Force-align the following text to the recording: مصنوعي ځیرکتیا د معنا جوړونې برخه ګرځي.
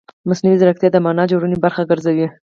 مصنوعي 0.29 0.57
ځیرکتیا 0.61 0.89
د 0.91 0.97
معنا 1.05 1.23
جوړونې 1.31 1.57
برخه 1.63 1.81
ګرځي. 1.89 2.27